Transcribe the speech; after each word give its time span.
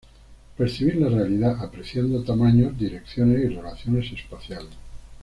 Percibir 0.57 0.95
la 0.95 1.09
realidad, 1.09 1.63
apreciando 1.63 2.23
tamaños, 2.23 2.75
direcciones 2.75 3.37
y 3.45 3.49
relaciones 3.53 4.11
espaciales. 4.11 4.71